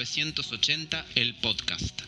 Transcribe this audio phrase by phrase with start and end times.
[0.00, 2.00] 1980, el podcast.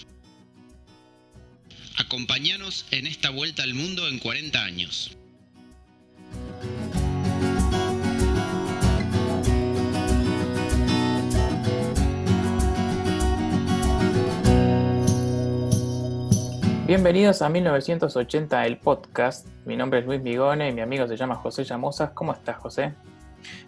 [1.98, 5.14] Acompáñanos en esta vuelta al mundo en 40 años.
[16.86, 19.46] Bienvenidos a 1980 el podcast.
[19.67, 22.12] Mi nombre es Luis Migone y mi amigo se llama José Llamosas.
[22.12, 22.95] ¿Cómo estás, José?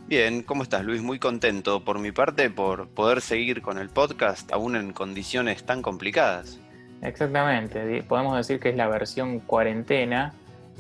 [0.06, 1.00] Bien, ¿cómo estás Luis?
[1.00, 5.80] Muy contento por mi parte por poder seguir con el podcast aún en condiciones tan
[5.80, 6.60] complicadas.
[7.00, 10.34] Exactamente, podemos decir que es la versión cuarentena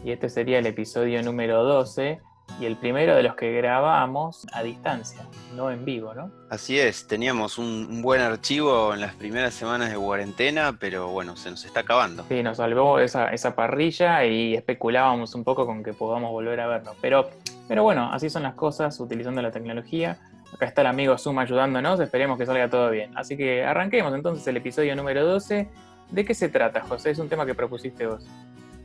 [0.04, 2.20] y este sería el episodio número 12
[2.60, 6.30] y el primero de los que grabamos a distancia, no en vivo, ¿no?
[6.50, 11.50] Así es, teníamos un, buen archivo en las primeras semanas de cuarentena, pero bueno, se
[11.50, 12.26] nos está acabando.
[12.28, 16.66] Sí, nos salvó esa, esa parrilla y especulábamos un poco con que podamos volver a
[16.66, 16.94] vernos.
[17.00, 17.30] Pero,
[17.68, 20.18] pero bueno, así son las cosas utilizando la tecnología.
[20.52, 23.16] Acá está el amigo Zoom ayudándonos, esperemos que salga todo bien.
[23.16, 25.68] Así que arranquemos entonces el episodio número 12.
[26.10, 27.10] ¿De qué se trata, José?
[27.10, 28.24] Es un tema que propusiste vos.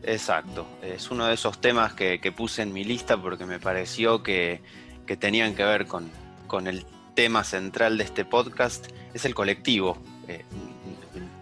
[0.04, 4.62] Exacto, es uno de esos temas que, puse en mi lista porque me pareció que,
[5.20, 6.10] tenían que ver con,
[6.68, 6.86] el
[7.16, 9.98] tema central de este podcast, es el colectivo.
[10.28, 10.46] Eh,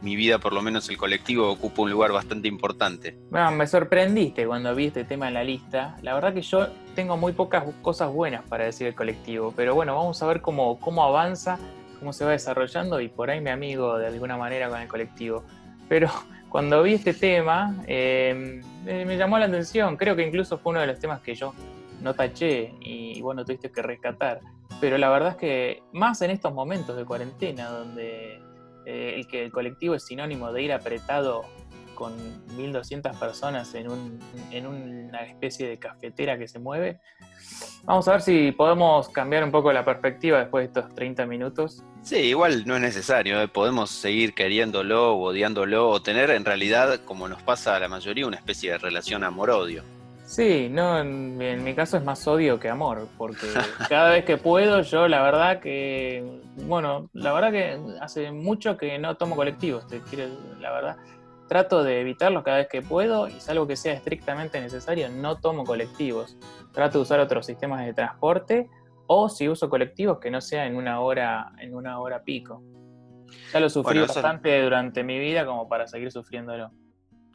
[0.02, 3.17] mi vida, por lo menos, el colectivo ocupa un lugar bastante importante.
[3.31, 5.95] Me sorprendiste cuando vi este tema en la lista.
[6.02, 9.95] La verdad que yo tengo muy pocas cosas buenas para decir el colectivo, pero bueno,
[9.95, 11.58] vamos a ver cómo, cómo avanza,
[12.00, 15.44] cómo se va desarrollando y por ahí me amigo de alguna manera con el colectivo.
[15.90, 16.09] Pero
[16.50, 19.98] cuando vi este tema, em, me llamó la atención.
[19.98, 21.53] Creo que incluso fue uno de los temas que yo
[22.02, 24.42] no taché y, bueno, tuviste que rescatar.
[24.80, 28.40] Pero la verdad es que más en estos momentos de cuarentena, donde
[28.90, 31.44] eh, el que el colectivo es sinónimo de ir apretado
[31.94, 32.14] con
[32.56, 34.18] 1.200 personas en, un,
[34.50, 37.02] en una especie de cafetera que se mueve.
[37.84, 41.84] Vamos a ver si podemos cambiar un poco la perspectiva después de estos 30 minutos.
[42.02, 43.50] Sí, igual no es necesario, ¿eh?
[43.50, 48.26] podemos seguir queriéndolo o odiándolo o tener en realidad, como nos pasa a la mayoría,
[48.26, 49.84] una especie de relación amor-odio.
[50.28, 53.48] Sí, no, en, en, mi caso es más odio que amor, porque
[53.90, 59.00] cada vez que puedo, yo la verdad que, bueno, la verdad que hace mucho que
[59.00, 60.30] no tomo colectivos, te quiero,
[60.60, 60.98] la verdad,
[61.48, 65.64] Trato de evitarlos cada vez que puedo y salvo que sea estrictamente necesario, no tomo
[65.64, 66.38] colectivos.
[66.74, 68.70] Trato de usar otros sistemas de transporte
[69.08, 72.62] o si uso colectivos que no sea en una hora, en una hora pico.
[73.54, 76.70] Ya lo sufrí bastante durante mi vida como para seguir sufriéndolo.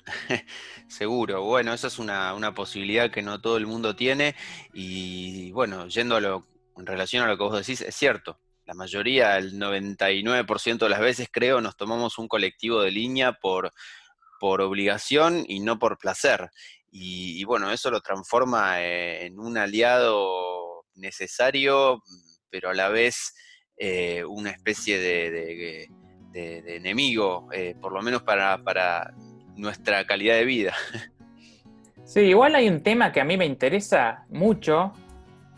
[0.89, 4.35] Seguro, bueno, esa es una, posibilidad que no todo el mundo tiene.
[4.73, 6.47] Y bueno, yendo a lo,
[6.77, 11.01] en relación a lo que vos decís, es cierto, la mayoría, el 99% de las
[11.01, 13.73] veces creo, nos tomamos un colectivo de línea por
[14.43, 16.51] por obligación y no por placer.
[16.91, 22.03] Y, bueno, eso lo transforma eh, en un aliado necesario,
[22.51, 23.37] pero a la vez
[23.77, 25.87] eh, una especie de,
[26.35, 29.15] enemigo, eh, por lo menos para
[29.57, 30.75] nuestra calidad de vida.
[32.05, 34.93] Sí, igual hay un tema que a mí me interesa mucho,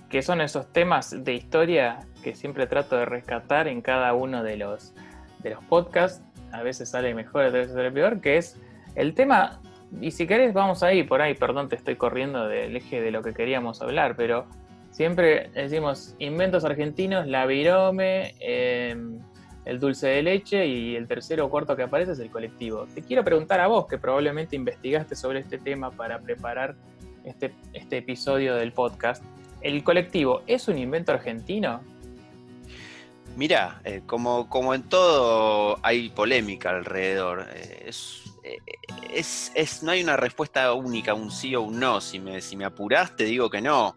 [0.08, 4.56] que son esos temas de historia que siempre trato de rescatar en cada uno de
[4.56, 4.94] los,
[5.40, 6.22] de los podcasts.
[6.52, 8.60] A veces sale mejor, a veces sale peor, que es
[8.94, 9.60] el tema,
[10.00, 13.22] y si querés vamos ahí, por ahí, perdón, te estoy corriendo del eje de lo
[13.22, 14.46] que queríamos hablar, pero
[14.90, 19.18] siempre decimos inventos argentinos, la virome, em,
[19.64, 22.86] el dulce de leche y el tercero o cuarto que aparece es el colectivo.
[22.94, 26.76] Te quiero preguntar a vos, que probablemente investigaste sobre este tema para preparar
[27.24, 29.24] este, este episodio del podcast.
[29.60, 31.80] ¿El colectivo es un invento argentino?
[33.36, 37.46] Mira, eh, como, como en todo hay polémica alrededor.
[37.52, 38.24] Eh, es
[39.14, 42.00] es, no hay una respuesta única, un sí o un no.
[42.00, 42.66] Si me, si me
[43.18, 43.96] digo que no.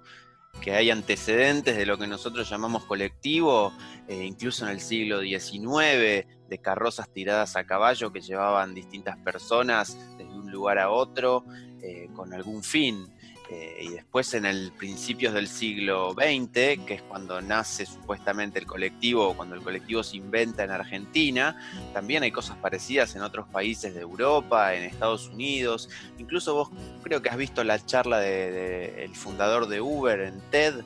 [0.62, 3.74] Que hay antecedentes de lo que nosotros llamamos colectivo,
[4.08, 9.98] eh, incluso en el siglo XIX, de carrozas tiradas a caballo que llevaban distintas personas
[10.18, 11.44] desde un lugar a otro
[11.82, 13.08] eh, con algún fin.
[13.50, 16.52] Eh, y después en el principios del siglo XX,
[16.86, 21.58] que es cuando nace supuestamente el colectivo, cuando el colectivo se inventa en Argentina,
[21.94, 25.90] también hay cosas parecidas en otros países de Europa, en Estados Unidos.
[26.18, 26.70] Incluso vos
[27.04, 30.84] creo que has visto la charla del de, fundador de Uber en TED,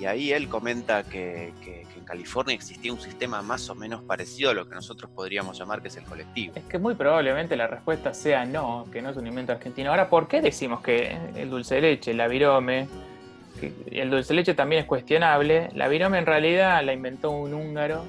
[0.00, 1.52] y ahí él comenta que,
[2.10, 5.86] California existía un sistema más o menos parecido a lo que nosotros podríamos llamar que
[5.86, 6.54] es el colectivo.
[6.56, 9.90] Es que muy probablemente la respuesta sea no, que no es un invento argentino.
[9.90, 12.88] Ahora, ¿por qué decimos que el dulce de leche, la virome,
[13.92, 15.68] el dulce de leche también es cuestionable?
[15.74, 18.04] La virome en realidad la inventó un húngaro,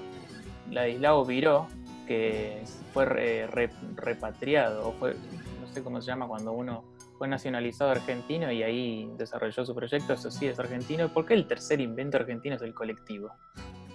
[0.72, 1.68] Ladislao Viró,
[2.08, 2.64] que
[2.94, 5.14] fue repatriado, o fue,
[5.62, 6.86] no sé cómo se llama cuando uno
[7.20, 11.14] fue nacionalizado argentino y ahí desarrolló su proyecto, eso sí es argentino.
[11.14, 13.30] ¿Por qué el tercer invento argentino es el colectivo?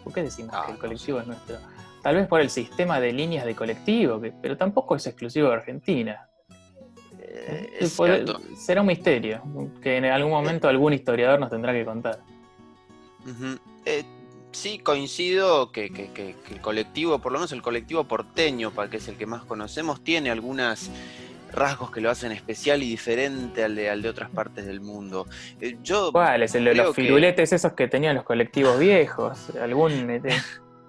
[0.06, 1.56] ¿Por qué decimos que el colectivo es nuestro?
[2.00, 6.28] tal vez por el sistema de líneas de colectivo, pero tampoco es exclusivo de Argentina.
[7.18, 7.88] Eh,
[8.56, 9.42] será un misterio
[9.82, 12.20] que en algún momento algún historiador nos tendrá que contar.
[13.84, 14.04] Eh,
[14.52, 19.16] sí, coincido que, el colectivo, por lo menos el colectivo porteño, para que es el
[19.16, 20.92] que más conocemos, tiene algunas
[21.52, 25.26] rasgos que lo hacen especial y diferente al de, al de otras partes del mundo.
[25.60, 26.54] Eh, yo ¿Cuáles?
[26.54, 29.50] El de los firuletes esos que tenían los colectivos viejos.
[29.60, 30.10] Algún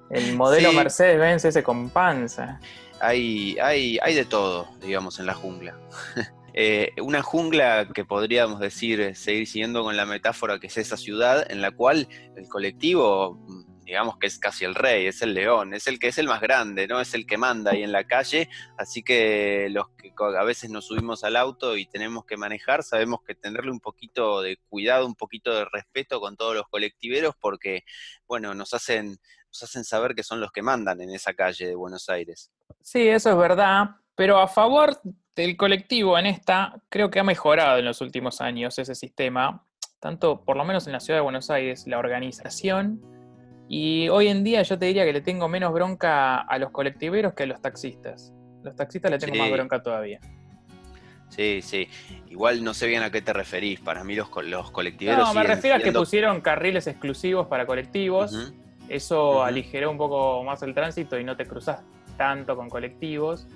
[0.10, 2.60] el modelo Mercedes-Benz ese con panza.
[3.00, 5.76] Hay, hay, hay de todo, digamos, en la jungla.
[6.60, 11.46] Eh, una jungla que podríamos decir, seguir siguiendo con la metáfora que es esa ciudad,
[11.52, 13.40] en la cual el colectivo
[13.88, 16.42] digamos que es casi el rey, es el león, es el que es el más
[16.42, 17.00] grande, ¿no?
[17.00, 20.88] Es el que manda ahí en la calle, así que los que a veces nos
[20.88, 25.16] subimos al auto y tenemos que manejar, sabemos que tenerle un poquito de cuidado, un
[25.16, 27.86] poquito de respeto con todos los colectiveros, porque,
[28.28, 29.12] bueno, nos hacen,
[29.48, 32.52] nos hacen saber que son los que mandan en esa calle de Buenos Aires.
[32.82, 35.00] Sí, eso es verdad, pero a favor
[35.34, 39.66] del colectivo en esta, creo que ha mejorado en los últimos años ese sistema,
[40.02, 43.17] tanto por lo menos en la ciudad de Buenos Aires, la organización
[43.68, 47.34] y hoy en día yo te diría que le tengo menos bronca a los colectiveros
[47.34, 48.34] que a los taxistas.
[48.64, 50.20] Los taxistas le tengo más bronca todavía.
[51.30, 51.88] Sí, sí.
[52.30, 53.80] Igual no sé bien a qué te referís.
[53.80, 55.20] Para mí los, los colectiveros.
[55.20, 58.54] No, me refiero a que pusieron carriles exclusivos para colectivos.
[58.88, 61.82] Eso aligeró un poco más el tránsito y no te cruzas
[62.16, 63.48] tanto con colectivos.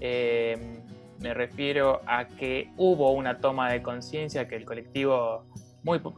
[0.00, 0.80] Eh,
[1.20, 5.44] me refiero a que hubo una toma de conciencia que el colectivo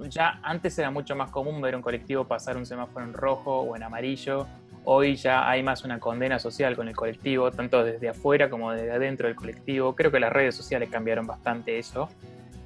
[0.09, 3.76] ya antes era mucho más común ver un colectivo pasar un semáforo en rojo o
[3.76, 4.47] en amarillo.
[4.85, 8.91] Hoy ya hay más una condena social con el colectivo, tanto desde afuera como desde
[8.93, 9.94] adentro del colectivo.
[9.94, 12.09] Creo que las redes sociales cambiaron bastante eso.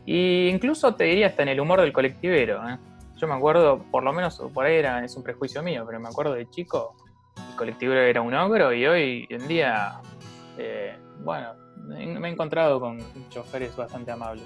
[0.07, 2.63] E incluso te diría hasta en el humor del colectivero.
[2.69, 2.79] ¿eh?
[3.17, 6.35] Yo me acuerdo, por lo menos por ahí es un prejuicio mío, pero me acuerdo
[6.35, 6.95] de chico,
[7.37, 10.01] el colectivero era un ogro y hoy en día,
[10.59, 11.55] eh, bueno,
[11.87, 12.99] me he encontrado con
[13.31, 14.45] choferes bastante amables.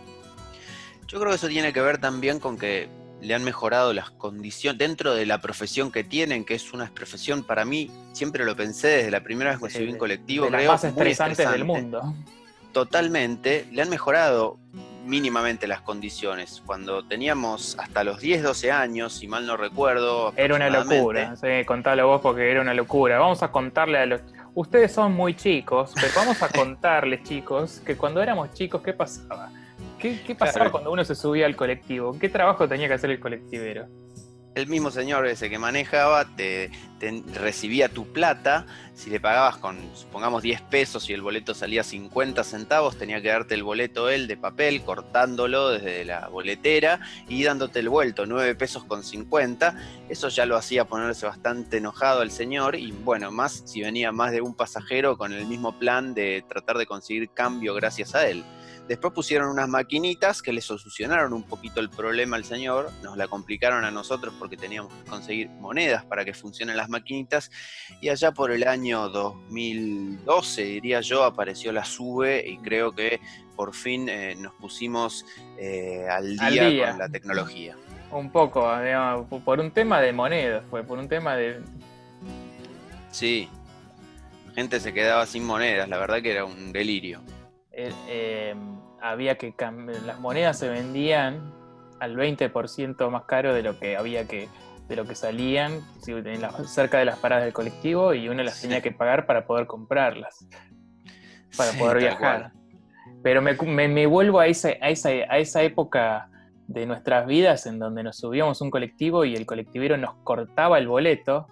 [1.08, 2.88] Yo creo que eso tiene que ver también con que
[3.20, 7.44] le han mejorado las condiciones dentro de la profesión que tienen, que es una profesión
[7.44, 10.66] para mí, siempre lo pensé desde la primera vez que subí un colectivo, de las
[10.66, 12.14] más estresantes del mundo.
[12.72, 14.58] Totalmente, le han mejorado
[15.06, 16.62] mínimamente las condiciones.
[16.66, 20.34] Cuando teníamos hasta los 10, 12 años, si mal no recuerdo.
[20.36, 23.18] Era una locura, sí, contalo vos porque era una locura.
[23.18, 24.20] Vamos a contarle a los...
[24.54, 29.50] Ustedes son muy chicos, pero vamos a contarles, chicos, que cuando éramos chicos, ¿qué pasaba?
[29.98, 32.16] ¿Qué, pasaba cuando uno se subía al colectivo?
[32.18, 33.88] ¿Qué trabajo tenía que hacer el colectivero?
[34.54, 36.70] El mismo señor ese que manejaba te,
[37.34, 38.64] recibía tu plata,
[38.94, 43.28] si le pagabas con, supongamos, 10 pesos y el boleto salía 50 centavos, tenía que
[43.28, 48.54] darte el boleto él de papel, cortándolo desde la boletera y dándote el vuelto, 9
[48.54, 49.76] pesos con 50.
[50.08, 54.32] Eso ya lo hacía ponerse bastante enojado al señor y bueno, más si venía más
[54.32, 58.42] de un pasajero con el mismo plan de tratar de conseguir cambio gracias a él.
[58.88, 63.28] Después pusieron unas maquinitas que le solucionaron un poquito el problema al señor, nos la
[63.28, 67.50] complicaron a nosotros porque teníamos que conseguir monedas para que funcionen las maquinitas
[68.00, 73.20] y allá por el año 2012, diría yo, apareció la SUBE y creo que
[73.56, 75.24] por fin eh, nos pusimos
[75.58, 77.76] eh, al, día con la tecnología.
[78.12, 78.70] Un poco,
[79.44, 81.60] por un tema de monedas, fue por un tema de...
[83.10, 83.48] Sí,
[84.54, 87.20] gente se quedaba sin monedas, la verdad que era un delirio.
[87.78, 88.54] Eh,
[89.02, 89.54] había que
[90.06, 91.52] las monedas se vendían
[92.00, 94.48] al 20% más caro de lo que había que
[94.88, 95.80] de lo que salían
[96.66, 100.46] cerca de las paradas del colectivo y uno las tenía que pagar para poder comprarlas,
[101.56, 102.52] para poder viajar.
[103.22, 103.54] Pero me,
[103.88, 106.30] me, vuelvo a esa, a, esa, a esa época
[106.68, 110.86] de nuestras vidas en donde nos subíamos un colectivo y el colectivero nos cortaba el
[110.86, 111.48] boleto,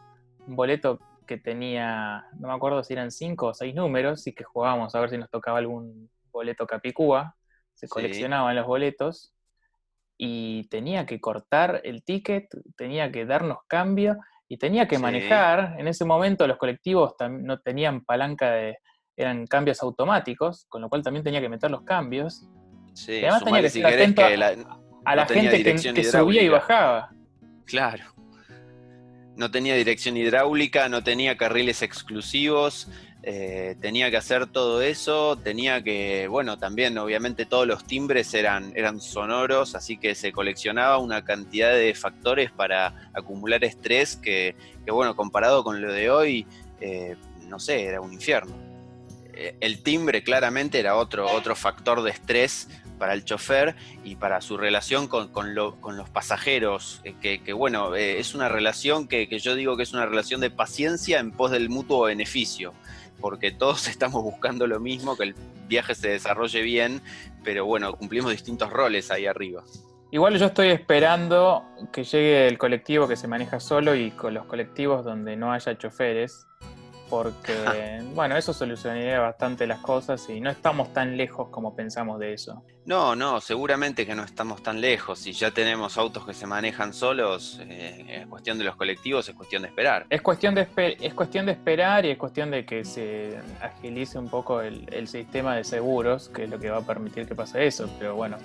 [0.46, 4.44] un boleto que tenía, no me acuerdo si eran cinco o seis números, y que
[4.44, 7.36] jugábamos a ver si nos tocaba algún boleto Capicúa,
[7.74, 9.32] se coleccionaban los boletos
[10.16, 14.16] y tenía que cortar el ticket, tenía que darnos cambio
[14.48, 15.76] y tenía que manejar.
[15.78, 18.78] En ese momento los colectivos no tenían palanca de,
[19.16, 22.48] eran cambios automáticos, con lo cual también tenía que meter los cambios.
[22.94, 24.22] Sí, además tenía que estar atento
[25.04, 27.10] a, la gente que, subía y bajaba.
[27.66, 28.13] Claro.
[29.36, 32.88] No tenía dirección hidráulica, no tenía carriles exclusivos,
[33.26, 38.72] eh, tenía que hacer todo eso, tenía que, bueno, también obviamente todos los timbres eran,
[38.76, 44.54] eran sonoros, así que se coleccionaba una cantidad de factores para acumular estrés que,
[44.86, 46.46] bueno, comparado con lo de hoy,
[46.82, 47.16] eh,
[47.48, 48.54] no sé, era un infierno.
[49.32, 53.74] Eh, el timbre claramente era otro, otro factor de estrés para el chofer
[54.04, 59.26] y para su relación con, los pasajeros, eh, que, bueno, eh, es una relación que,
[59.38, 62.72] yo digo que es una relación de paciencia en pos del mutuo beneficio,
[63.20, 65.34] porque todos estamos buscando lo mismo, que el
[65.66, 67.00] viaje se desarrolle bien,
[67.42, 69.64] pero bueno, cumplimos distintos roles ahí arriba.
[70.10, 74.46] Igual yo estoy esperando que llegue el colectivo que se maneja solo y con los
[74.46, 76.46] colectivos donde no haya choferes,
[77.08, 82.34] porque, bueno, eso solucionaría bastante las cosas y no estamos tan lejos como pensamos de
[82.34, 82.64] eso.
[82.86, 85.18] No, no, seguramente que no estamos tan lejos.
[85.18, 89.34] Si ya tenemos autos que se manejan solos, eh, es cuestión de los colectivos, es
[89.34, 90.06] cuestión de esperar.
[90.10, 90.66] Es cuestión de,
[91.00, 95.08] es cuestión de esperar y es cuestión de que se agilice un poco el, el
[95.08, 97.88] sistema de seguros, que es lo que va a permitir que pase eso.
[97.98, 98.36] Pero bueno,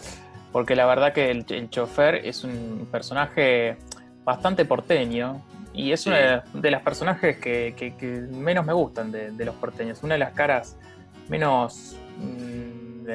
[0.51, 3.77] porque la verdad que el, el chofer es un personaje
[4.23, 5.41] bastante porteño,
[5.73, 10.03] y es una de, las personajes que, menos me gustan de, los porteños.
[10.03, 10.77] Una de las caras
[11.27, 13.07] menos mm,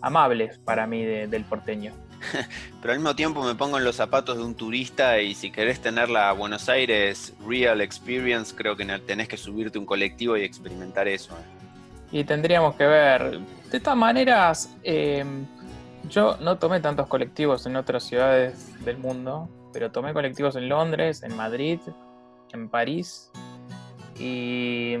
[0.00, 1.92] amables para mí del porteño.
[2.80, 5.80] Pero al mismo tiempo me pongo en los zapatos de un turista y si querés
[5.80, 11.08] tener la Buenos Aires Real Experience, creo que tenés que subirte un colectivo y experimentar
[11.08, 11.36] eso.
[12.12, 13.40] Y tendríamos que ver.
[13.70, 15.44] De todas maneras, em,
[16.08, 21.22] yo no tomé tantos colectivos en otras ciudades del mundo pero tomé colectivos en Londres,
[21.22, 21.78] en Madrid,
[22.54, 23.30] en París
[24.18, 24.94] y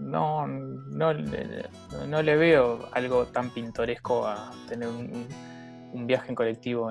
[0.00, 6.90] no, no, le veo algo tan pintoresco a tener un, viaje en colectivo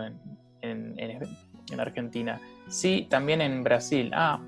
[0.61, 2.39] en, Argentina.
[2.69, 4.11] Sí, también en Brasil.
[4.13, 4.39] Ah,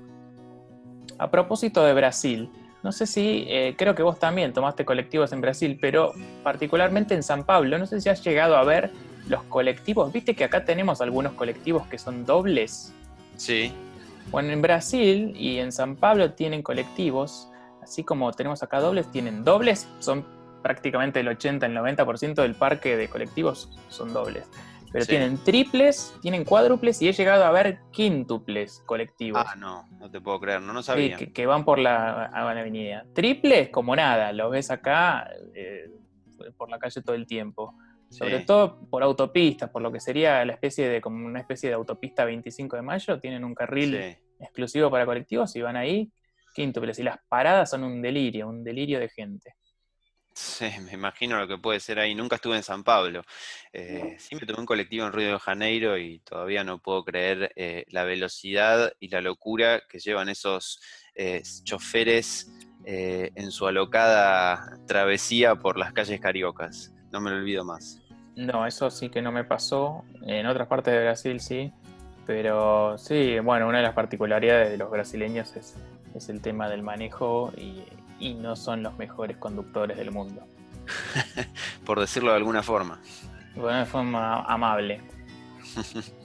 [1.18, 2.50] a propósito de Brasil,
[2.82, 6.12] no sé si, eh, creo que vos también tomaste colectivos en Brasil, pero
[6.42, 8.90] particularmente en San Pablo, no sé si has llegado a ver
[9.28, 10.12] los colectivos.
[10.12, 12.92] ¿Viste que acá tenemos algunos colectivos que son dobles?
[13.36, 13.72] Sí.
[14.30, 17.50] Bueno, en Brasil y en San Pablo tienen colectivos,
[17.82, 20.24] así como tenemos acá dobles, tienen dobles, son
[20.62, 24.46] prácticamente el 80, el 90% del parque de colectivos son dobles.
[24.92, 29.42] Pero tienen triples, tienen cuádruples y he llegado a ver quíntuples colectivos.
[29.44, 31.16] Ah, no, no te puedo creer, no, no sabía.
[31.16, 33.06] que, van por la, avenida.
[33.14, 35.90] Triples, como nada, los ves acá eh,
[36.56, 37.74] por la calle todo el tiempo.
[38.10, 41.76] Sobre todo por autopistas, por lo que sería la especie de, como una especie de
[41.76, 46.12] autopista 25 de mayo, tienen un carril exclusivo para colectivos y van ahí
[46.54, 46.98] quíntuples.
[46.98, 49.54] Y las paradas son un delirio, un delirio de gente.
[50.34, 52.14] Sí, me imagino lo que puede ser ahí.
[52.14, 53.22] Nunca estuve en San Pablo.
[53.72, 57.52] Eh, sí me tomé un colectivo en Río de Janeiro y todavía no puedo creer
[57.56, 60.80] eh, la velocidad y la locura que llevan esos
[61.14, 62.50] eh, choferes
[62.84, 66.92] en su alocada travesía por las calles cariocas.
[67.12, 68.02] No me lo olvido más.
[68.34, 70.04] No, eso sí que no me pasó.
[70.22, 71.72] En otras partes de Brasil sí.
[72.26, 75.76] Pero sí, bueno, una de las particularidades de los brasileños es,
[76.28, 77.82] el tema del manejo y,
[78.30, 80.46] no son los mejores conductores del mundo.
[81.84, 83.00] Por decirlo de alguna forma.
[83.54, 85.00] De forma amable.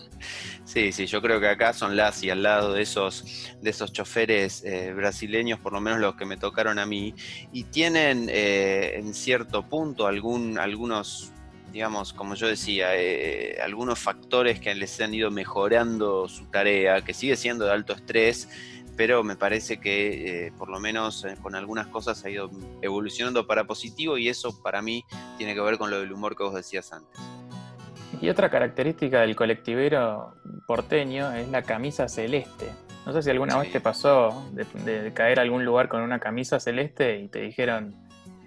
[0.66, 3.94] Sí, sí, yo creo que acá son las y al lado de esos, de esos
[3.94, 7.16] choferes eh, brasileños, por lo menos los que me tocaron a mí,
[7.54, 11.32] y tienen eh, en cierto punto algún, algunos
[11.72, 17.14] digamos, como yo decía, eh, algunos factores que les han ido mejorando su tarea, que
[17.14, 18.50] sigue siendo de alto estrés,
[18.98, 22.50] pero me parece que eh, por lo menos eh, con algunas cosas ha ido
[22.82, 25.06] evolucionando para positivo y eso para mí
[25.38, 27.22] tiene que ver con lo del humor que vos decías antes.
[28.20, 30.34] Y otra característica del colectivero
[30.66, 32.72] porteño es la camisa celeste.
[33.06, 36.60] No sé si alguna vez te pasó de, caer a algún lugar con una camisa
[36.60, 37.96] celeste y te dijeron,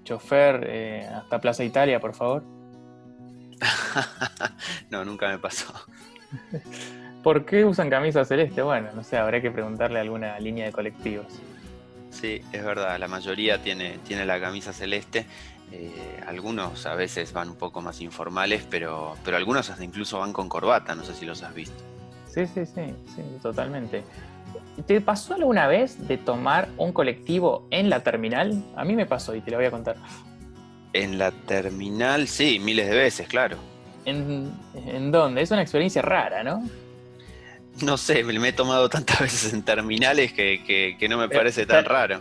[0.02, 2.42] chofer, hasta Plaza Italia, por favor.
[4.90, 5.72] no, nunca me pasó.
[7.22, 8.62] ¿Por qué usan camisa celeste?
[8.62, 11.26] Bueno, no sé, habrá que preguntarle a alguna línea de colectivos.
[12.10, 15.26] Sí, es verdad, la mayoría tiene, tiene la camisa celeste.
[15.72, 20.32] Eh, algunos a veces van un poco más informales, pero, pero algunos hasta incluso van
[20.32, 21.84] con corbata, no sé si los has visto.
[22.26, 24.02] Sí, sí, sí, sí, totalmente.
[24.86, 28.64] ¿Te pasó alguna vez de tomar un colectivo en la terminal?
[28.76, 29.96] A mí me pasó y te lo voy a contar.
[30.92, 33.56] En la terminal, sí, miles de veces, claro.
[34.04, 35.42] ¿En, en dónde?
[35.42, 36.68] Es una experiencia rara, ¿no?
[37.82, 42.20] No sé, me he tomado tantas veces en terminales que, no me parece tan raro.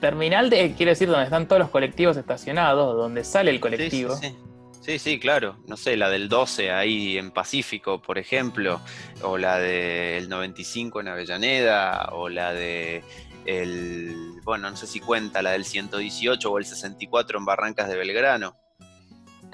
[0.00, 4.14] Terminal de, quiere decir donde están todos los colectivos estacionados, donde sale el colectivo.
[4.16, 4.36] Sí, sí,
[4.82, 4.98] sí.
[4.98, 5.58] sí, claro.
[5.66, 8.80] No sé, la del 12 ahí en Pacífico, por ejemplo,
[9.22, 13.02] o la del 95 en Avellaneda, o la de
[13.46, 17.96] el, bueno, no sé si cuenta la del 118 o el 64 en Barrancas de
[17.96, 18.56] Belgrano.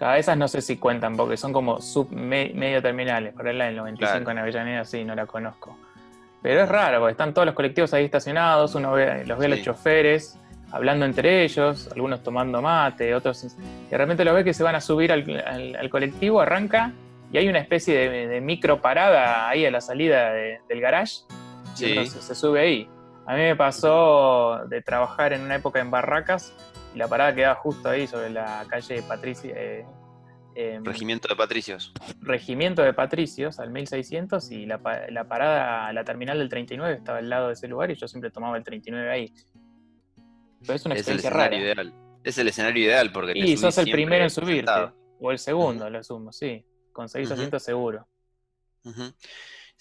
[0.03, 3.35] Cada esas no sé si cuentan porque son como sub medio terminales.
[3.35, 5.79] Por ahí la del 95 en Avellaneda sí, no la conozco.
[6.43, 9.49] Pero es raro porque están todos los colectivos ahí estacionados, uno ve, los ve a
[9.51, 10.37] los choferes,
[10.73, 13.45] hablando entre ellos, algunos tomando mate, otros...
[13.45, 16.91] Y de repente lo ves que se van a subir al, colectivo, arranca
[17.31, 21.19] y hay una especie de, micro parada ahí a la salida del garage
[21.79, 22.89] y uno se, sube ahí.
[23.25, 26.53] A mí me pasó de trabajar en una época en Barracas
[26.95, 29.53] y la parada quedaba justo ahí sobre la calle Patricia.
[29.57, 29.87] Eh,
[30.55, 31.93] em, Regimiento de Patricios.
[32.21, 34.81] Regimiento de Patricios, al 1600, y la,
[35.11, 38.31] la, parada, la terminal del 39 estaba al lado de ese lugar y yo siempre
[38.31, 39.33] tomaba el 39 ahí.
[40.61, 41.95] Pero es una experiencia el escenario Ideal.
[42.25, 43.33] Es el escenario ideal porque...
[43.35, 44.93] Y sos el primero en subirte.
[45.19, 46.65] O el segundo, lo asumo, sí.
[46.93, 48.07] Conseguís asiento seguro.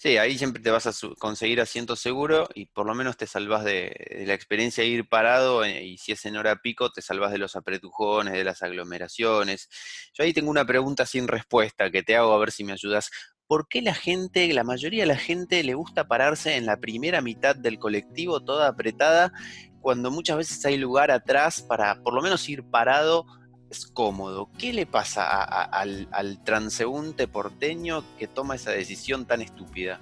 [0.02, 3.62] Sí, ahí siempre te vas a conseguir asiento seguro y por lo menos te salvas
[3.62, 7.30] de, la experiencia de ir parado eh, y si es en hora pico te salvas
[7.30, 9.68] de los apretujones, de las aglomeraciones.
[10.12, 13.12] Yo ahí tengo una pregunta sin respuesta que te hago a ver si me ayudas.
[13.46, 17.20] ¿Por qué la gente, la mayoría de la gente le gusta pararse en la primera
[17.20, 19.32] mitad del colectivo toda apretada
[19.80, 23.24] cuando muchas veces hay lugar atrás para por lo menos ir parado
[23.72, 24.50] es cómodo.
[24.58, 29.98] ¿Qué le pasa al, transeúnte porteño que toma esa decisión tan estúpida?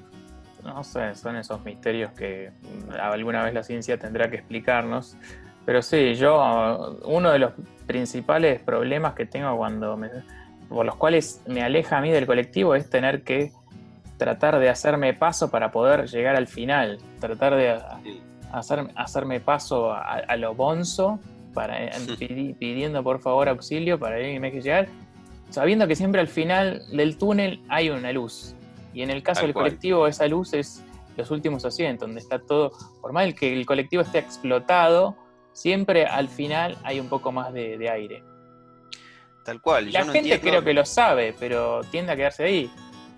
[0.64, 5.16] No sé, son esos misterios que mm, alguna vez la ciencia tendrá que explicarnos.
[5.64, 7.52] Pero sí, yo, uno de los
[7.86, 9.98] principales problemas que tengo cuando
[10.68, 13.52] por los cuales me aleja a mí del colectivo es tener que
[14.16, 17.80] tratar de hacerme paso para poder llegar al final, tratar de
[18.96, 21.20] hacerme paso a, a lo bonzo
[21.52, 24.88] para, eh, pidiendo por favor auxilio para alguien que llegar,
[25.50, 28.54] sabiendo que siempre al final del túnel hay una luz.
[28.92, 30.83] Y en el caso del colectivo, esa luz es
[31.16, 35.16] los últimos asientos, donde está todo, por más que el colectivo esté explotado,
[35.52, 38.25] siempre al final hay un poco más de, aire.
[39.45, 39.92] Tal cual.
[39.92, 42.71] La gente creo que lo sabe, pero tiende a quedarse ahí.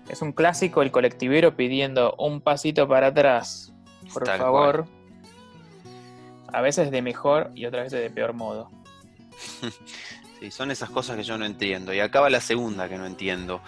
[0.09, 3.73] Es un clásico el colectivero pidiendo un pasito para atrás.
[4.13, 4.85] Por favor
[6.53, 8.69] a veces de mejor y otras veces de peor modo.
[10.39, 11.93] Sí, son esas cosas que yo no entiendo.
[11.93, 13.61] Y acaba la segunda que no entiendo.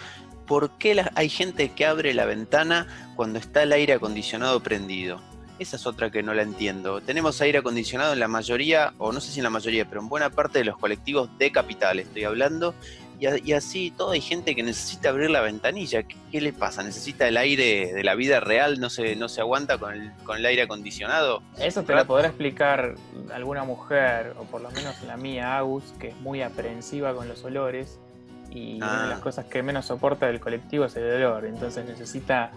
[0.46, 5.22] ¿Por qué hay gente que abre la ventana cuando está el aire acondicionado prendido?
[5.58, 7.00] Esa es otra que no la entiendo.
[7.00, 10.10] Tenemos aire acondicionado en la mayoría, o no sé si en la mayoría, pero en
[10.10, 12.76] buena parte de los colectivos de capital estoy hablando,
[13.20, 16.04] y, así todo hay gente que necesita abrir la ventanilla.
[16.04, 16.84] ¿Qué, le pasa?
[16.84, 18.80] ¿Necesita el aire de la vida real?
[18.80, 21.42] ¿No se, no se aguanta con el, con el aire acondicionado?
[21.58, 22.96] Eso te lo podrá explicar
[23.34, 27.44] alguna mujer, o por lo menos la mía, Agus, que es muy aprensiva con los
[27.44, 28.00] olores.
[28.50, 29.24] Y una de las ah.
[29.24, 31.46] cosas que menos soporta del colectivo es el olor.
[31.46, 32.52] Entonces necesita,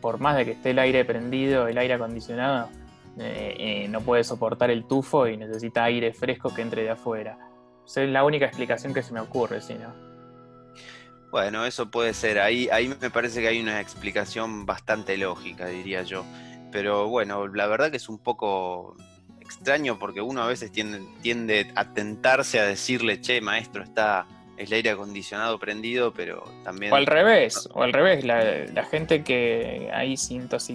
[0.00, 2.68] por más de que esté el aire prendido, el aire acondicionado,
[3.18, 7.38] eh, eh, no puede soportar el tufo y necesita aire fresco que entre de afuera
[7.86, 9.92] es la única explicación que se me ocurre, ¿sí, no?
[11.30, 12.38] Bueno, eso puede ser.
[12.38, 16.24] Ahí, ahí me parece que hay una explicación bastante lógica, diría yo.
[16.70, 18.96] Pero bueno, la verdad que es un poco
[19.40, 24.72] extraño porque uno a veces tiende, tiende a tentarse a decirle, che, maestro, está el
[24.72, 26.92] aire acondicionado prendido, pero también...
[26.92, 30.72] O al revés, o al revés, la, gente que hay cintos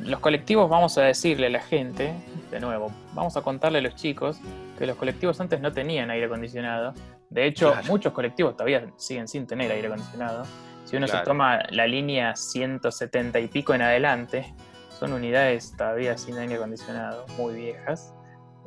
[0.00, 2.12] Los colectivos vamos a decirle a la gente,
[2.50, 4.40] de nuevo, vamos a contarle a los chicos
[4.78, 6.94] que los colectivos antes no tenían aire acondicionado.
[7.30, 10.44] De hecho, muchos colectivos todavía siguen sin tener aire acondicionado.
[10.84, 14.54] Si uno se toma la línea 170 y pico en adelante,
[14.90, 18.14] son unidades todavía sin aire acondicionado, muy viejas,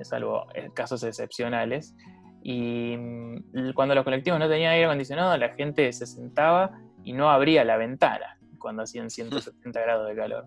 [0.02, 1.96] salvo casos excepcionales.
[2.44, 6.72] Y mm, cuando los colectivos no tenían aire acondicionado, la gente se sentaba
[7.04, 10.46] y no abría la ventana cuando hacían 170 grados de calor.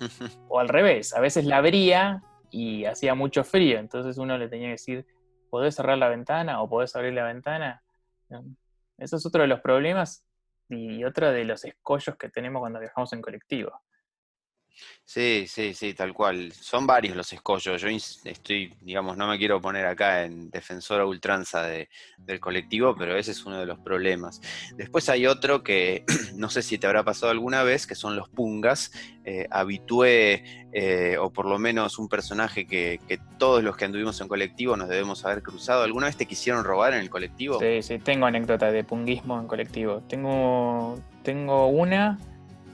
[0.48, 2.22] O al revés, a veces la abría
[2.56, 5.06] y hacía mucho frío, entonces uno le tenía que decir,
[5.50, 7.82] ¿podés cerrar la ventana o podés abrir la ventana?
[8.96, 10.24] Eso es otro de los problemas
[10.70, 13.78] y otro de los escollos que tenemos cuando viajamos en colectivo.
[15.04, 16.52] Sí, sí, sí, tal cual.
[16.52, 17.80] Son varios los escollos.
[17.80, 23.16] Yo estoy, digamos, no me quiero poner acá en defensora ultranza de, del colectivo, pero
[23.16, 24.40] ese es uno de los problemas.
[24.76, 28.28] Después hay otro que no sé si te habrá pasado alguna vez, que son los
[28.28, 28.90] pungas.
[29.24, 34.20] Eh, habitué, eh, o por lo menos un personaje que, que, todos los que anduvimos
[34.20, 35.82] en colectivo nos debemos haber cruzado.
[35.82, 37.58] ¿Alguna vez te quisieron robar en el colectivo?
[37.60, 40.02] Sí, sí, tengo anécdota de punguismo en colectivo.
[40.08, 42.18] Tengo, tengo una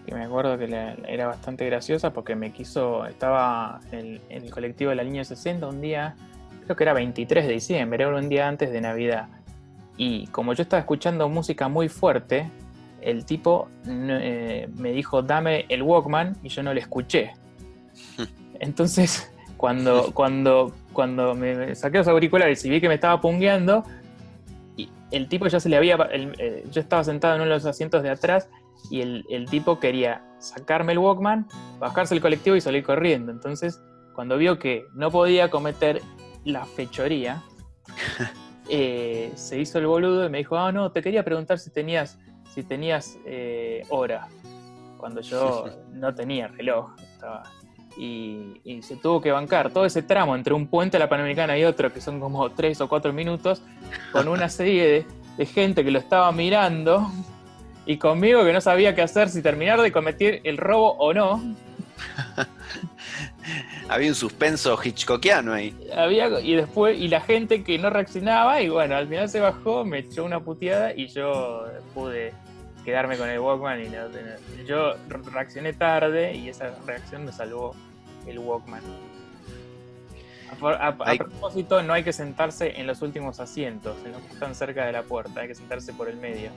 [0.06, 0.64] que me acuerdo que
[1.06, 5.80] era bastante graciosa porque me quiso, estaba en, el colectivo de la línea 60 un
[5.80, 6.16] día,
[6.64, 9.28] creo que era 23 de diciembre, era un día antes de Navidad.
[9.96, 12.50] Y como yo estaba escuchando música muy fuerte,
[13.00, 17.32] el tipo eh, me dijo, dame el Walkman, y yo no le escuché.
[18.60, 23.84] Entonces, cuando, cuando, cuando me saqué los auriculares y vi que me estaba pungueando,
[25.12, 25.96] el tipo ya se le había.
[26.10, 28.48] Eh, yo estaba sentado en uno de los asientos de atrás
[28.90, 31.46] y el, tipo quería sacarme el Walkman,
[31.78, 33.32] bajarse el colectivo y salir corriendo.
[33.32, 33.80] Entonces,
[34.14, 36.02] cuando vio que no podía cometer
[36.44, 37.42] la fechoría,
[38.68, 42.18] eh, se hizo el boludo y me dijo, ah, no, te quería preguntar si tenías,
[42.52, 44.28] si tenías eh, hora,
[44.98, 46.90] cuando yo no tenía reloj.
[47.00, 47.44] Estaba,
[47.96, 51.58] y, y, se tuvo que bancar todo ese tramo entre un puente a la Panamericana
[51.58, 53.62] y otro, que son como tres o cuatro minutos,
[54.12, 57.10] con una serie de, de gente que lo estaba mirando
[57.86, 61.42] y conmigo que no sabía qué hacer, si terminar de cometer el robo o no.
[63.88, 65.74] Había un suspenso hitchcockiano ahí.
[65.94, 69.84] Había, y después, y la gente que no reaccionaba, y bueno, al final se bajó,
[69.84, 72.32] me echó una puteada y yo pude
[72.84, 74.08] quedarme con el Walkman y no,
[74.66, 77.74] yo reaccioné tarde y esa reacción me salvó
[78.26, 78.82] el Walkman.
[80.60, 84.54] A, a, propósito, no hay que sentarse en los últimos asientos, en los que están
[84.54, 86.50] cerca de la puerta, hay que sentarse por el medio.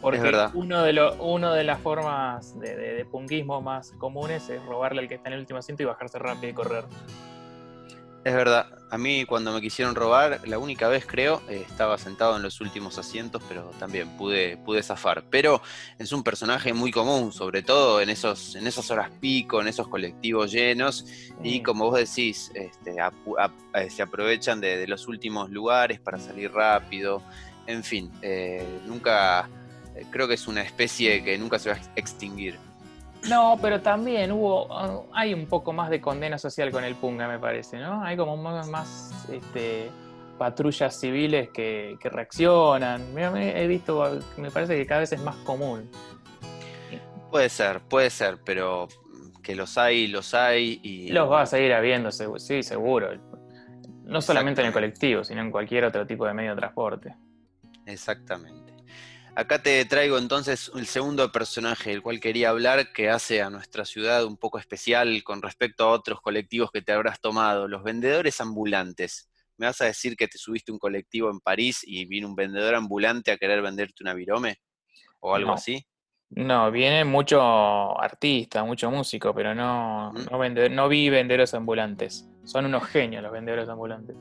[0.00, 5.02] Porque uno de, lo, uno de las formas de, de, punguismo más comunes es robarle
[5.02, 6.84] al que está en el último asiento y bajarse rápido y correr.
[8.24, 12.36] Es verdad, a mí cuando me quisieron robar, la única vez creo, eh, estaba sentado
[12.36, 15.24] en los últimos asientos, pero también pude, pude zafar.
[15.30, 15.62] Pero
[15.98, 19.88] es un personaje muy común, sobre todo en, esos, en esas horas pico, en esos
[19.88, 21.06] colectivos llenos,
[21.42, 27.22] y como vos decís, este, eh, se aprovechan de, los últimos lugares para salir rápido.
[27.66, 29.48] En fin, eh, nunca
[30.10, 32.58] creo que es una especie que nunca se va a extinguir.
[33.28, 37.26] No, pero también hubo, ah, hay un poco más de condena social con el punga,
[37.26, 38.02] me parece, ¿no?
[38.02, 39.90] Hay como más, este,
[40.38, 43.02] patrullas civiles que, reaccionan.
[43.36, 45.90] he visto, me parece que cada vez es más común.
[47.30, 48.88] Puede ser, puede ser, pero
[49.42, 51.08] que los hay, los hay y...
[51.10, 53.10] Los vas a ir habiendo, sí, seguro.
[54.04, 57.14] No solamente en el colectivo, sino en cualquier otro tipo de medio de transporte.
[57.84, 58.77] Exactamente.
[59.38, 63.84] Acá te traigo entonces el segundo personaje del cual quería hablar, que hace a nuestra
[63.84, 68.40] ciudad un poco especial con respecto a otros colectivos que te habrás tomado, los vendedores
[68.40, 69.30] ambulantes.
[69.56, 72.74] ¿Me vas a decir que te subiste un colectivo en París y vino un vendedor
[72.74, 74.56] ambulante a querer venderte una virome?
[75.20, 75.86] ¿O algo así?
[76.30, 82.28] No, viene mucho artista, mucho músico, pero no, no, no vi vendedores ambulantes.
[82.42, 84.16] Son unos genios los vendedores ambulantes.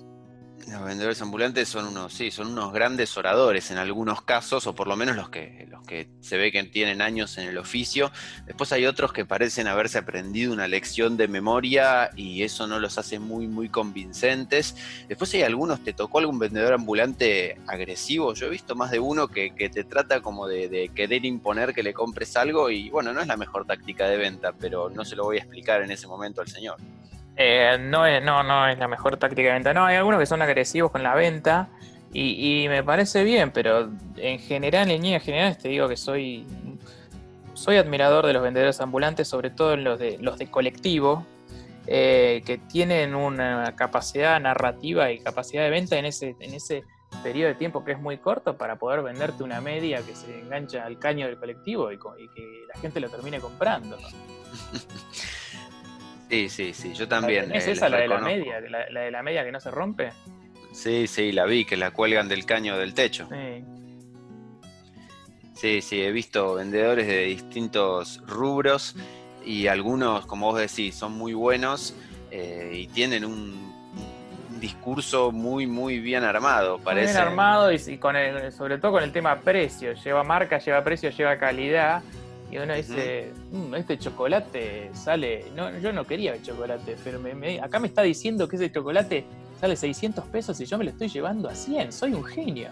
[0.70, 4.88] Los vendedores ambulantes son unos, sí, son unos grandes oradores en algunos casos, o por
[4.88, 8.12] lo menos los que, los que se ve que tienen años en el oficio.
[8.46, 12.98] Después hay otros que parecen haberse aprendido una lección de memoria y eso no los
[12.98, 14.76] hace muy, muy convincentes.
[15.08, 18.34] Después hay algunos, ¿te tocó algún vendedor ambulante agresivo?
[18.34, 21.82] Yo he visto más de uno que, te trata como de, de querer imponer que
[21.82, 25.16] le compres algo y bueno, no es la mejor táctica de venta, pero no se
[25.16, 26.76] lo voy a explicar en ese momento al señor.
[27.38, 29.74] Eh, no, es, no, no es la mejor táctica de venta.
[29.74, 31.70] No, hay algunos que son agresivos con la venta
[32.12, 36.48] y, me parece bien, pero en general, en líneas generales, te digo que soy,
[37.54, 41.26] soy admirador de los vendedores ambulantes, sobre todo los de, los de colectivo,
[41.86, 46.84] eh, que tienen una capacidad narrativa y capacidad de venta en ese, en ese
[47.22, 50.86] periodo de tiempo que es muy corto para poder venderte una media que se engancha
[50.86, 53.96] al caño del colectivo y, y que la gente lo termine comprando.
[56.30, 57.54] Sí, sí, sí, yo también.
[57.56, 58.60] ¿Es eh, esa la de la media?
[58.62, 60.12] La, de la media que no se rompe?
[60.74, 63.28] Sí, sí, la vi, que la cuelgan del caño del techo.
[63.32, 63.64] Sí.
[65.54, 68.96] Sí, sí, he visto vendedores de distintos rubros
[69.44, 71.96] y algunos, como vos decís, son muy buenos
[72.30, 73.68] eh, y tienen un,
[74.60, 77.14] discurso muy, muy bien armado, parece.
[77.14, 78.16] bien armado y, con
[78.52, 79.94] sobre todo con el tema precio.
[79.94, 82.02] Lleva marca, lleva precio, lleva calidad
[82.52, 87.60] y uno dice, mm, este chocolate sale, no, yo no quería el chocolate, pero me,
[87.60, 89.26] acá me está diciendo que ese chocolate
[89.60, 92.70] sale 600 pesos y yo me lo estoy llevando a 100, soy un genio.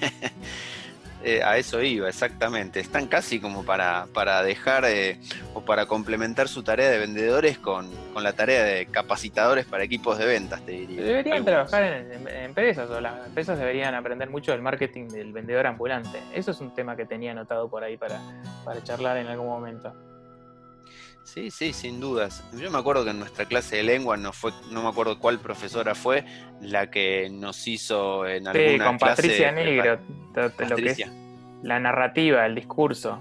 [1.22, 2.80] Eh, a eso iba, exactamente.
[2.80, 5.18] Están casi como para, para dejar eh,
[5.54, 10.26] o para complementar su tarea de vendedores con, la tarea de capacitadores para equipos de
[10.26, 11.02] ventas, te diría.
[11.02, 16.20] Deberían trabajar en, empresas o las empresas deberían aprender mucho del marketing del vendedor ambulante.
[16.34, 18.20] Eso es un tema que tenía anotado por ahí para,
[18.64, 19.94] para charlar en algún momento.
[21.32, 22.44] Sí, sí, sin dudas.
[22.52, 25.38] Yo me acuerdo que en nuestra clase de lengua no fue, no me acuerdo cuál
[25.38, 26.24] profesora fue
[26.60, 30.00] la que nos hizo en alguna sí, con Patricia Negro,
[30.34, 31.06] lo que es
[31.62, 33.20] la narrativa, el discurso.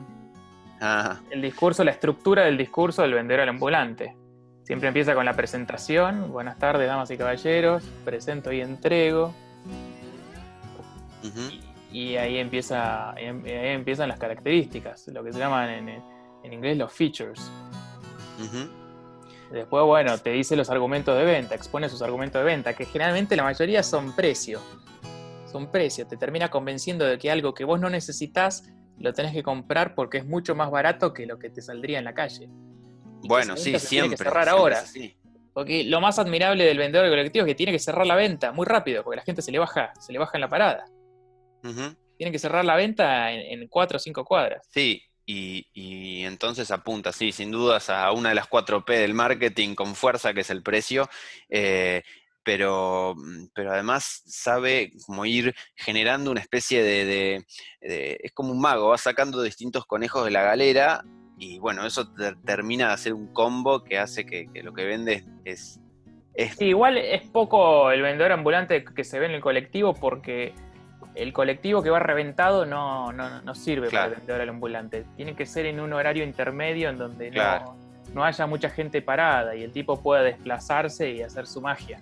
[1.29, 4.15] El discurso, la estructura del discurso del vendedor al ambulante.
[4.63, 6.31] Siempre empieza con la presentación.
[6.31, 7.83] Buenas tardes, damas y caballeros.
[8.05, 9.35] Presento y entrego.
[11.91, 15.89] y, ahí empieza, ahí empiezan las características, lo que se llaman en,
[16.43, 17.51] en inglés los features.
[19.51, 23.35] Después, bueno, te dice los argumentos de venta, expone sus argumentos de venta, que generalmente
[23.35, 24.61] la mayoría son precio.
[25.51, 26.07] Son precios.
[26.07, 30.19] Te termina convenciendo de que algo que vos no necesitas lo tenés que comprar porque
[30.19, 32.49] es mucho más barato que lo que te saldría en la calle.
[33.23, 34.17] bueno, sí, siempre.
[34.17, 34.83] cerrar ahora.
[35.53, 38.51] Porque lo más admirable del vendedor de colectivo es que tiene que cerrar la venta
[38.51, 40.85] muy rápido, porque la gente se le baja, se le baja en la parada.
[41.63, 41.95] Ujú.
[42.17, 44.67] Tiene que cerrar la venta en, en cuatro o cinco cuadras.
[44.69, 49.75] Sí, y, y entonces apunta, sí, sin dudas a una de las 4P del marketing
[49.75, 51.07] con fuerza, que es el precio,
[51.49, 52.01] eh,
[52.43, 57.45] pero, mm, pero además sabe como ir generando una especie de,
[57.79, 61.05] Es como un mago, va sacando distintos conejos de la galera
[61.37, 64.85] y bueno, eso ter- termina de hacer un combo que hace que, que lo que
[64.85, 65.79] vende es...
[66.33, 70.55] es Sí, igual es poco el vendedor ambulante que se ve en el colectivo porque
[71.15, 74.05] el colectivo que va reventado no, no, no sirve Claro.
[74.11, 75.05] para el vendedor ambulante.
[75.15, 77.75] Tiene que ser en un horario intermedio en donde Claro.
[78.07, 82.01] no, no haya mucha gente parada y el tipo pueda desplazarse y hacer su magia.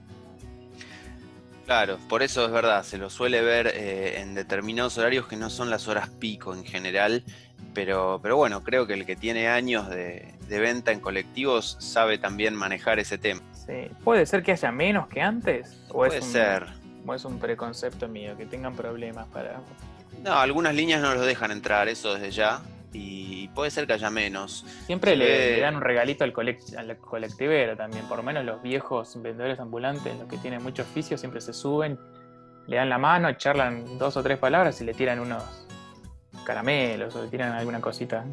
[1.65, 5.50] Claro, por eso es verdad, se lo suele ver eh, en determinados horarios que no
[5.50, 7.24] son las horas pico en general,
[7.74, 12.17] pero, pero bueno, creo que el que tiene años de, de venta en colectivos sabe
[12.20, 13.41] también manejar ese tema.
[13.52, 13.89] Sí.
[14.06, 15.78] ¿Puede ser que haya menos que antes?
[15.89, 16.67] ¿O Puede es un, ser.
[17.13, 19.62] Es un preconcepto mío, que tengan problemas para...
[20.24, 22.62] No, algunas líneas no los dejan entrar, eso desde ya,
[22.93, 24.65] y puede ser que haya menos.
[24.86, 29.22] Siempre le, dan un regalito al, colect- al colectivero también, por lo menos los viejos
[29.22, 32.00] vendedores ambulantes, los que tienen mucho oficio, siempre se suben,
[32.67, 35.43] le dan la mano, charlan dos o tres palabras y le tiran unos
[36.46, 38.26] caramelos o le tiran alguna cosita.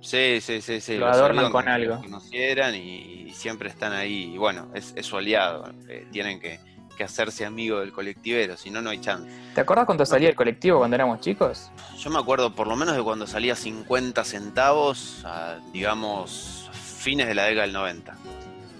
[0.00, 0.96] Sí, sí, sí, sí.
[0.96, 2.00] Lo adornan con algo.
[2.00, 6.60] conocieran y, y siempre están ahí, y bueno, es, es su aliado, eh, tienen que,
[6.98, 9.30] que hacerse amigo del colectivero, si no, no hay chance.
[9.54, 11.70] ¿Te acordás cuando salía el colectivo cuando éramos chicos?
[11.96, 17.34] Yo me acuerdo por lo menos de cuando salía 50 centavos, a, digamos, fines de
[17.36, 18.14] la década del 90.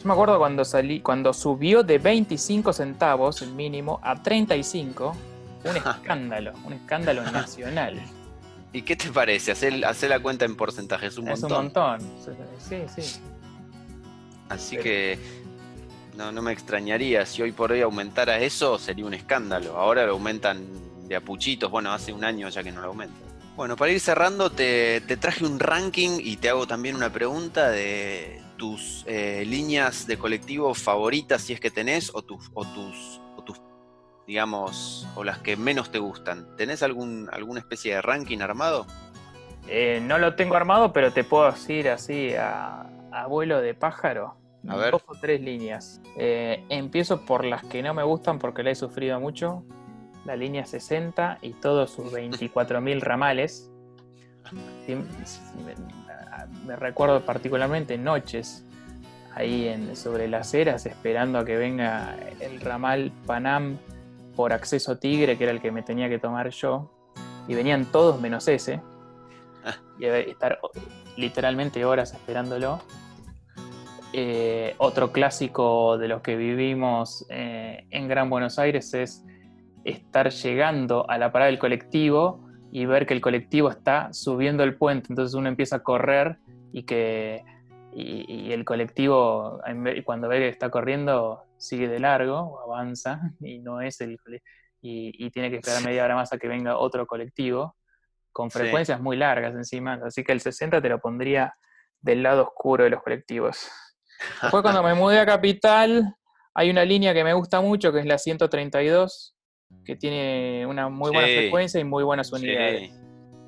[0.01, 5.17] Yo me acuerdo cuando salí, cuando subió de 25 centavos el mínimo a 35,
[5.65, 8.01] un escándalo, un escándalo nacional.
[8.73, 9.53] ¿Y qué te parece?
[9.53, 11.99] Hacer, hacer la cuenta en porcentaje es un Es un montón.
[12.01, 12.01] montón.
[12.59, 13.21] Sí, sí.
[14.49, 15.19] Así Pero- que
[16.19, 19.79] no, no me extrañaría si hoy por hoy aumentara eso, sería un escándalo.
[19.79, 20.67] Ahora lo aumentan
[21.07, 23.23] de a puchitos, bueno, hace un año ya que no lo aumentan.
[23.55, 27.71] Bueno, para ir cerrando, te, te traje un ranking y te hago también una pregunta
[27.71, 33.21] de tus eh, líneas de colectivo favoritas, si es que tenés, o tus, o tus,
[33.37, 33.61] o tus,
[34.27, 36.57] digamos, o las que menos te gustan.
[36.57, 38.87] ¿Tenés algún, alguna especie de ranking armado?
[39.69, 44.37] Eh, no lo tengo armado, pero te puedo decir así a, a vuelo de pájaro.
[44.67, 44.93] A ver.
[44.93, 46.01] Dos o tres líneas.
[46.17, 49.63] Eh, empiezo por las que no me gustan porque la he sufrido mucho.
[50.25, 53.71] La línea 60 y todos sus 24.000 ramales.
[56.65, 58.65] Me, recuerdo particularmente noches
[59.35, 63.79] ahí en, sobre las eras esperando a que venga el ramal Panam
[64.35, 66.91] por acceso Tigre, que era el que me tenía que tomar yo.
[67.47, 68.81] Y venían todos menos ese.
[69.99, 70.61] Y a ver, estar
[71.17, 72.81] literalmente horas esperándolo.
[74.21, 79.25] Eh, otro clásico de los que vivimos eh, en Gran Buenos Aires es
[79.85, 84.77] estar llegando a la parada del colectivo y ver que el colectivo está subiendo el
[84.77, 86.39] puente, entonces uno empieza a correr
[86.73, 87.45] y que
[87.95, 89.61] y, y el colectivo
[90.05, 94.19] cuando ve que está corriendo sigue de largo o avanza y no es el
[94.83, 97.77] y, y tiene que esperar media hora más a que venga otro colectivo
[98.33, 98.59] con Sí.
[98.59, 101.55] frecuencias muy largas encima, así que el 60 te lo pondría
[102.01, 103.71] del lado oscuro de los colectivos.
[104.43, 106.15] Después cuando me mudé a Capital,
[106.55, 109.35] hay una línea que me gusta mucho, que es la 132,
[109.85, 111.35] que tiene una muy buena Sí.
[111.35, 112.93] frecuencia y muy buenas Sí, unidades.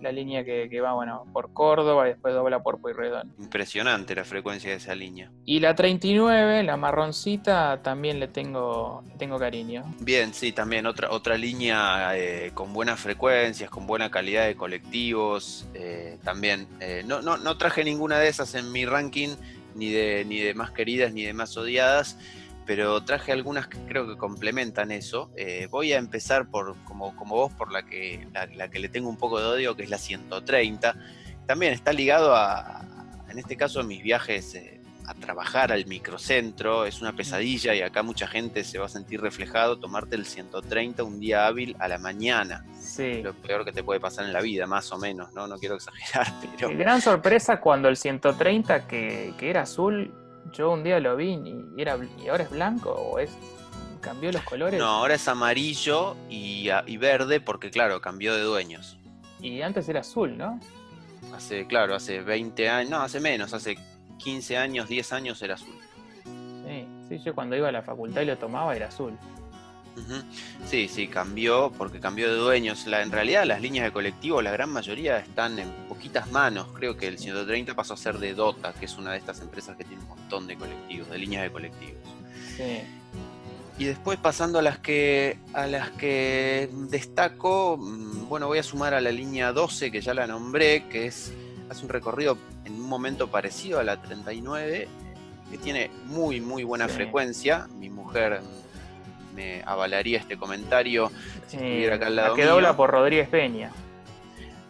[0.01, 3.35] La línea que, que va, bueno, por Córdoba y después dobla por Pueyrredón.
[3.39, 5.31] impresionante la frecuencia de esa línea.
[5.45, 9.85] Y la 39, la marroncita, también le tengo, le tengo cariño.
[10.01, 15.67] Bien, sí, también otra, otra línea eh, con buenas frecuencias, con buena calidad de colectivos.
[15.75, 19.37] eh, también, eh, no, no, no traje ninguna de esas en mi ranking,
[19.81, 22.19] ni de, ni de más queridas ni de más odiadas,
[22.67, 25.33] pero traje algunas que creo que complementan eso.
[25.37, 29.09] Eh, voy a empezar por, como, como vos, por la que, la, que le tengo
[29.09, 30.95] un poco de odio, que es la 130.
[31.47, 32.85] También está ligado a,
[33.31, 34.55] en este caso, a mis viajes.
[34.55, 34.80] eh,
[35.11, 39.21] a trabajar al microcentro, es una pesadilla y acá mucha gente se va a sentir
[39.21, 42.65] reflejado tomarte el 130 un día hábil a la mañana.
[42.79, 43.21] Sí.
[43.21, 45.49] Lo peor que te puede pasar en la vida, más o menos, ¿no?
[45.49, 50.15] No quiero exagerar, pero Gran sorpresa cuando el 130, que, que era azul,
[50.53, 53.31] yo un día lo vi y, era, y ahora es blanco o es
[54.01, 54.79] cambió los colores.
[54.79, 58.97] no, ahora es amarillo y, y verde porque claro, cambió de dueños.
[59.41, 60.61] Y antes era azul, ¿no?
[61.35, 63.77] Hace, claro, hace 20 años, no, hace menos, hace
[64.23, 65.75] 15 años, 10 años era azul.
[66.25, 69.19] Sí, sí, yo cuando iba a la facultad y lo tomaba era azul.
[70.67, 72.87] Sí, sí, cambió porque cambió de dueños.
[72.87, 76.69] La, en realidad las líneas de colectivo, la gran mayoría están en poquitas manos.
[76.75, 79.77] Creo que el 130 pasó a ser de Dota, que es una de estas empresas
[79.77, 82.01] que tiene un montón de colectivos, de líneas de colectivos.
[82.57, 82.83] Sí.
[83.79, 88.95] Y después pasando a las que a las que destaco, mm, bueno, voy a sumar
[88.95, 91.33] a la línea 12 que ya la nombré, que es
[91.71, 94.89] hace un recorrido en un momento parecido a la 39,
[95.51, 96.95] que tiene muy muy buena Sí.
[96.95, 97.69] frecuencia.
[97.79, 98.41] Mi mujer
[99.35, 101.11] me avalaría este comentario
[101.47, 102.53] si Sí, estuviera acá al la lado que mío.
[102.53, 103.71] dobla por Rodríguez Peña.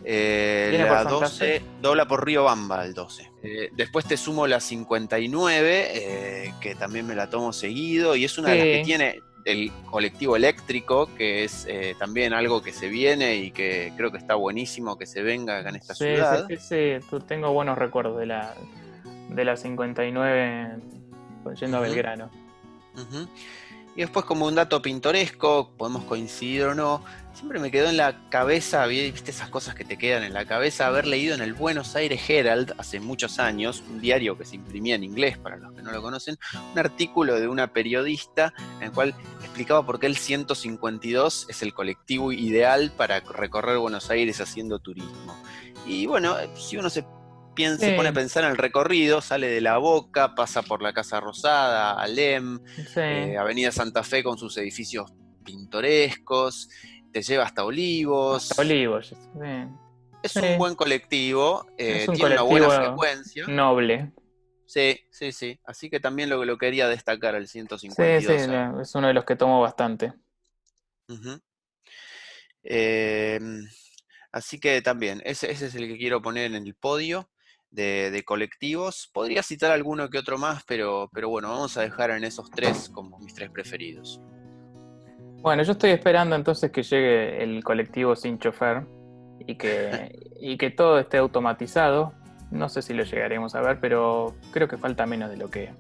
[0.02, 1.62] Eh, ¿Viene por la Santa 12 Fe?
[1.82, 3.30] dobla por Río Bamba el 12.
[3.42, 8.38] Eh, después te sumo la 59, eh, que también me la tomo seguido, y es
[8.38, 12.88] una de las que tiene el colectivo eléctrico, que es eh, también algo que se
[12.88, 16.46] viene y que creo que está buenísimo que se venga acá en esta Sí, ciudad.
[16.48, 18.55] sí, sí, sí, tengo buenos recuerdos de la,
[19.31, 20.76] de la 59
[21.59, 21.81] yendo a.
[21.81, 22.31] Belgrano.
[23.96, 27.05] Y después como un dato pintoresco, podemos coincidir o no,
[27.40, 30.44] siempre me quedó en la cabeza, vi- viste esas cosas que te quedan en la
[30.44, 34.57] cabeza, haber leído en el Buenos Aires Herald hace muchos años, un diario que se
[34.57, 36.37] imprimía en inglés para los que no lo conocen,
[36.72, 41.72] un artículo de una periodista en el cual explicaba por qué el 152 es el
[41.72, 45.42] colectivo ideal para recorrer Buenos Aires haciendo turismo.
[45.87, 47.07] Y bueno, si uno se
[47.55, 47.96] piensa, se Sí.
[47.96, 51.92] pone a pensar en el recorrido, sale de la Boca, pasa por la Casa Rosada,
[51.92, 55.11] Alem, Sí, eh, Avenida Santa Fe con sus edificios
[55.42, 56.68] pintorescos,
[57.12, 58.51] te lleva hasta Olivos.
[58.51, 59.09] hasta Olivos.
[59.09, 59.16] sí.
[60.23, 60.40] Es sí.
[60.40, 63.46] un buen colectivo, eh, un tiene una buena colectivo frecuencia.
[63.46, 64.12] Noble.
[64.66, 65.59] Sí, sí, sí.
[65.64, 68.42] Así que también lo, lo quería destacar el Sí, 152.
[68.42, 70.12] sí, no, es uno de los que tomo bastante.
[72.62, 73.40] Eh,
[74.33, 77.31] así que también, ese, ese es el que quiero poner en el podio
[77.70, 79.11] de, de colectivos.
[79.12, 82.90] Podría citar alguno que otro más, pero, pero bueno, vamos a dejar en esos tres
[82.90, 84.20] como mis tres preferidos.
[85.42, 88.83] Bueno, yo estoy esperando entonces que llegue el colectivo sin chofer
[89.46, 92.12] y que, y que todo esté automatizado.
[92.50, 95.70] No sé si lo llegaremos a ver, pero creo que falta menos de lo que,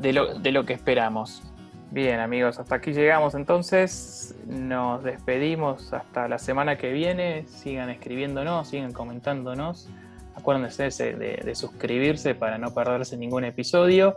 [0.00, 1.42] de lo, de lo que esperamos.
[1.90, 4.36] Bien, amigos, hasta aquí llegamos entonces.
[4.46, 7.44] Nos despedimos hasta la semana que viene.
[7.48, 9.88] Sigan escribiéndonos, sigan comentándonos.
[10.36, 14.14] Acuérdense de, de- de suscribirse para no perderse ningún episodio.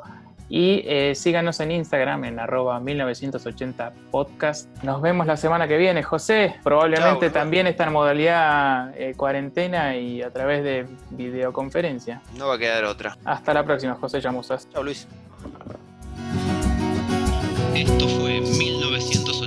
[0.50, 4.70] Y eh, síganos en Instagram en arroba 1980podcast.
[4.84, 6.56] Nos vemos la semana que viene, José.
[6.64, 12.22] Probablemente también está en modalidad eh, cuarentena y a través de videoconferencia.
[12.38, 13.18] No va a quedar otra.
[13.26, 14.68] Hasta la próxima, José Llamusas.
[14.72, 15.08] Chao, Luis.
[17.74, 19.43] Esto fue 1980.